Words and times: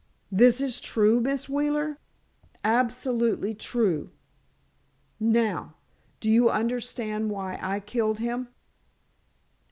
"This 0.31 0.59
is 0.61 0.81
true, 0.81 1.21
Miss 1.21 1.47
Wheeler?" 1.47 1.99
"Absolutely 2.63 3.53
true. 3.53 4.09
Now, 5.19 5.75
do 6.19 6.27
you 6.27 6.49
understand 6.49 7.29
why 7.29 7.59
I 7.61 7.81
killed 7.81 8.17
him?" 8.17 8.47